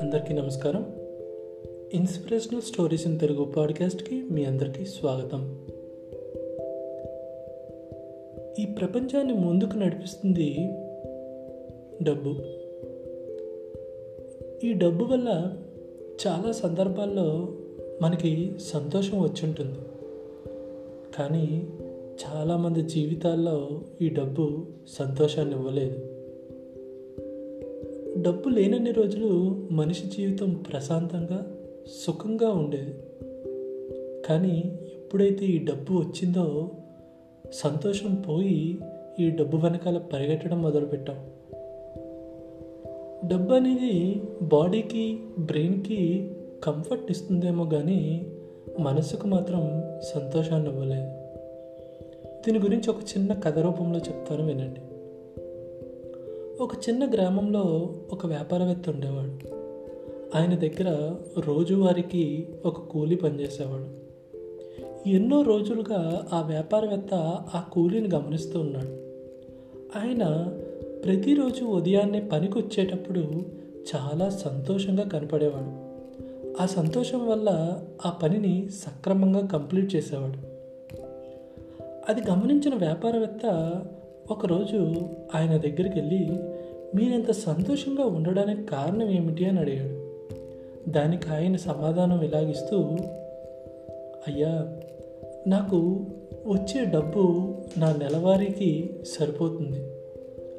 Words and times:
అందరికీ 0.00 0.34
నమస్కారం. 0.34 0.94
Inspirational 1.92 2.62
stories 2.62 3.06
in 3.06 3.18
Telugu 3.18 3.44
పాడ్కాస్ట్కి 3.44 4.22
మీ 4.30 4.44
అందరికీ 4.44 4.84
స్వాగతం. 4.84 5.66
ఈ 8.58 8.64
ప్రపంచాన్ని 8.64 9.32
ముందుకు 9.32 9.78
నడిపిస్తుంది 9.78 10.56
డబ్బు. 12.02 12.34
ఈ 14.66 14.72
డబ్బు 14.72 15.04
వల్ల 15.04 15.56
చాలా 16.26 16.52
సందర్భాల్లో 16.52 17.48
మనకి 18.02 18.52
సంతోషం 18.60 19.20
వచ్చుంటుంది 19.22 19.78
కానీ 21.18 21.66
చాలామంది 22.20 22.82
జీవితాల్లో 22.82 23.82
ఈ 24.00 24.08
డబ్బు 24.08 24.66
సంతోషాన్ని 24.88 25.54
ఇవ్వలేదు 25.54 26.14
డబ్బు 28.22 28.48
లేనన్ని 28.48 28.92
రోజులు 28.92 29.28
మనిషి 29.70 30.06
జీవితం 30.06 30.54
ప్రశాంతంగా 30.54 31.56
సుఖంగా 32.06 32.50
ఉండేది. 32.50 32.94
కానీ 34.26 34.78
ఎప్పుడైతే 34.94 35.46
ఈ 35.46 35.58
డబ్బు 35.58 35.98
వచ్చిందో 35.98 36.70
సంతోషం 37.52 38.14
పోయి 38.14 38.78
ఈ 39.20 39.30
డబ్బు 39.30 39.56
వెనకాల 39.56 39.98
పరిగెట్టడం 39.98 40.62
మొదలుపెట్టాం. 40.62 41.16
డబ్బు 43.28 43.52
అనేది 43.52 44.22
బాడీకి 44.42 45.18
బ్రెయిన్కి 45.38 46.30
కంఫర్ట్ 46.64 47.10
ఇస్తుందేమో 47.10 47.64
కానీ 47.64 48.26
మనసుకు 48.80 49.26
మాత్రం 49.26 49.82
సంతోషాన్ని 50.14 50.70
ఇవ్వలేదు 50.70 51.23
దీని 52.46 52.58
గురించి 52.58 52.90
ఒక 52.90 52.96
చిన్న 52.96 53.34
కథ 53.34 53.58
రూపంలో 53.58 53.98
చెప్తాను 53.98 54.46
వినండి. 54.46 54.80
ఒక 56.62 56.88
చిన్న 56.88 57.10
గ్రామంలో 57.10 57.94
ఒక 58.12 58.26
వ్యాపారవేత్త 58.26 58.90
ఉండేవాడు. 58.90 59.54
ఆయన 60.36 60.54
దగ్గర 60.54 61.14
రోజువారికి 61.38 62.48
ఒక 62.64 62.80
కూలి 62.80 63.16
పనిచేసేవాడు. 63.16 64.04
ఎన్నో 65.08 65.42
రోజులుగా 65.42 66.28
ఆ 66.32 66.42
వ్యాపారవేత్త 66.42 67.14
ఆ 67.54 67.64
కూలీని 67.72 68.08
గమనిస్తూ 68.08 68.60
ఉన్నాడు. 68.60 69.04
ఆయన 69.98 70.48
ప్రతిరోజు 71.04 71.64
ఉదయాన్నే 71.64 72.20
పనికి 72.20 72.58
వచ్చేటప్పుడు 72.58 73.42
చాలా 73.96 74.28
సంతోషంగా 74.28 75.08
కనపడేవాడు. 75.08 75.84
ఆ 76.62 76.66
సంతోషం 76.66 77.26
వల్ల 77.26 77.80
ఆ 78.06 78.10
పనిని 78.10 78.68
సక్రమంగా 78.68 79.46
కంప్లీట్ 79.46 79.94
చేసేవాడు. 79.94 80.53
అది 82.08 82.20
గమనించిన 82.30 82.74
వ్యాపారవేత్త 82.74 83.72
ఒకరోజు 84.30 84.76
ఆయన 85.34 85.50
దగ్గరికి 85.50 86.00
వెళ్ళి 86.00 86.30
మీరెంత 86.94 87.30
సంతోషంగా 87.30 88.04
ఉండడానికి 88.04 88.62
కారణం 88.62 89.10
ఏమిటి? 89.10 89.46
అని 89.46 89.60
అడిగాడు. 89.60 90.04
దానికి 90.90 91.28
ఆయన 91.28 91.56
సమాధానం 91.56 92.22
ఇలాగిస్తూ 92.22 92.76
అయ్యా 94.28 94.76
నాకు 95.46 96.06
వచ్చే 96.46 96.84
డబ్బు 96.84 97.54
నా 97.78 97.92
నెలవారీకి 97.92 98.90
సరిపోతుంది. 99.06 99.78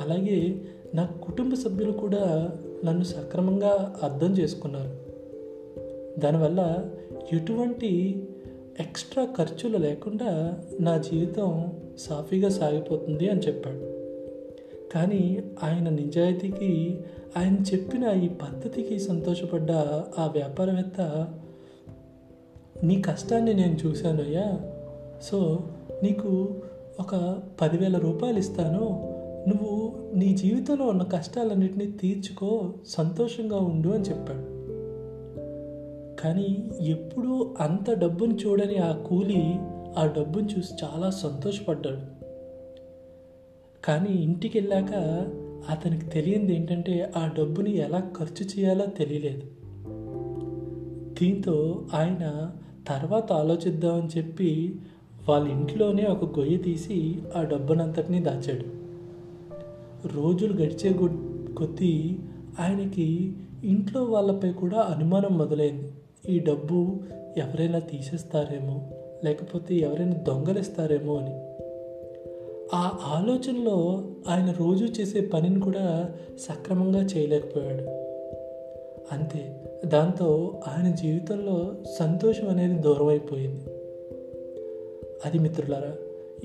అలాగే 0.00 0.54
నా 0.94 1.08
కుటుంబ 1.22 1.54
సభ్యులు 1.54 1.92
కూడా 1.92 2.50
నన్ను 2.84 3.04
సక్రమంగా 3.04 3.94
అర్థం 4.02 4.38
చేసుకున్నారు. 4.38 5.08
దానివల్ల 6.20 6.90
ఎటువంటి 7.32 8.22
ఎక్స్ట్రా 8.80 9.24
ఖర్చులు 9.24 9.78
లేకుండా 9.78 10.56
నా 10.80 10.96
జీవితం 10.96 11.72
సాఫీగా 11.98 12.48
సాగిపోతుంది 12.48 13.28
అని 13.28 13.40
చెప్పాడు. 13.40 13.98
కానీ 14.94 15.42
ఆయన 15.62 15.88
నిజాయితీకి 15.88 17.00
ఆయన 17.36 17.56
చెప్పిన 17.74 18.04
ఈ 18.24 18.28
పద్ధతికి 18.28 18.98
సంతోషపడ్డ 18.98 19.70
ఆ 20.18 20.30
వ్యాపారవేత్త 20.32 21.26
నీ 22.84 23.02
కష్టాన్ని 23.02 23.54
నేను 23.54 23.76
చూశాను 23.86 24.22
అయ్యా 24.22 24.60
సో 25.22 25.58
నీకు 26.02 26.54
ఒక 27.00 27.38
పదివేల 27.60 27.98
రూపాయలు 27.98 28.38
ఇస్తాను. 28.38 29.14
నువ్వు 29.48 29.92
నీ 30.14 30.36
జీవితంలో 30.36 30.86
ఉన్న 30.86 31.02
కష్టాలన్నింటినీ 31.02 31.86
తీర్చుకో 31.86 32.72
సంతోషంగా 32.86 33.56
ఉండు 33.56 33.88
అని 33.88 34.04
చెప్పాడు. 34.04 34.57
కానీ 36.18 36.70
ఎప్పుడూ 36.80 37.54
అంత 37.60 37.98
డబ్బును 37.98 38.34
చూడని 38.34 38.76
ఆ 38.76 38.92
కూలి 38.92 39.58
ఆ 39.98 40.12
డబ్బును 40.16 40.48
చూసి 40.58 40.84
చాలా 40.84 41.10
సంతోషపడ్డాడు. 41.10 42.18
కానీ 43.84 44.10
ఇంటికి 44.10 44.58
వెళ్ళాక 44.58 44.94
అతనికి 45.70 46.06
తెలియంది 46.06 46.54
ఏంటంటే 46.54 47.12
ఆ 47.16 47.30
డబ్బుని 47.38 47.76
ఎలా 47.76 48.10
ఖర్చు 48.18 48.46
చేయాలో 48.46 48.86
తెలియలేదు. 48.86 49.42
దీంతో 51.20 51.86
ఆయన 51.94 52.50
తర్వాత 52.88 53.32
ఆలోచిద్దామని 53.32 54.18
చెప్పి 54.18 54.76
వాళ్ళ 55.28 55.48
ఇంట్లోనే 55.48 56.04
ఒక 56.04 56.38
గొయ్య 56.38 56.56
తీసి 56.56 57.18
ఆ 57.36 57.42
డబ్బునంతటినీ 57.42 58.20
దాచాడు. 58.20 58.64
రోజులు 60.08 60.52
గడిచే 60.52 60.92
కొద్దీ 61.54 62.18
ఆయనకి 62.60 63.36
ఇంట్లో 63.64 64.04
వాళ్ళపై 64.04 64.52
కూడా 64.52 64.80
అనుమానం 64.80 65.38
మొదలైంది. 65.38 65.92
ఈ 66.28 66.38
డబ్బు 66.38 66.96
ఎవరైనా 67.36 67.78
తీసేస్తారేమో? 67.78 68.90
లేకపోతే 69.24 69.74
ఎవరైనా 69.74 70.12
దొంగలిస్తారేమో 70.12 71.16
అని. 71.16 71.34
ఆ 72.74 72.98
ఆలోచనలో 73.02 74.04
ఆయన 74.28 74.54
రోజు 74.60 74.84
చేసే 74.84 75.20
పనిని 75.20 75.60
కూడా 75.60 76.14
సక్రమంగా 76.38 77.02
చేయలేకపోయాడు. 77.02 78.08
అంతే 79.12 79.60
దాంతో 79.86 80.60
ఆయన 80.68 80.94
జీవితంలో 80.94 81.74
సంతోషం 81.98 82.48
అనేది 82.48 82.82
దూరం 82.82 83.06
అయిపోయింది 83.06 83.64
అది 85.24 85.38
మిత్రులారా 85.38 85.96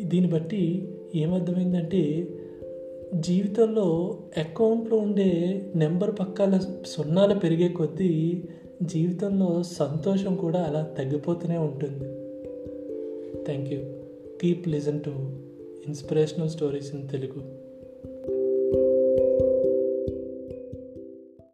దీన్ని 0.04 0.32
బట్టి 0.32 0.94
ఏమర్థమైందంటే 1.16 2.28
జీవితంలో 3.16 4.18
అకౌంట్లో 4.38 4.98
ఉండే 4.98 5.62
నెంబర్ 5.76 6.20
పక్కల 6.20 6.60
సున్నాలు 6.86 7.40
పెరిగే 7.40 7.68
కొద్దీ 7.70 8.44
జీవితంలో 8.86 9.64
సంతోషం 9.64 10.36
కూడా 10.36 10.64
అలా 10.64 10.84
తగ్గిపోతూనే 10.98 11.58
ఉంటుంది. 11.58 12.06
Thank 13.46 13.74
you 13.74 13.82
keep 14.42 14.68
listen 14.68 15.04
to 15.04 15.10
inspirational 15.88 16.50
stories 16.50 16.96
in 16.96 17.10
Telugu 17.10 17.63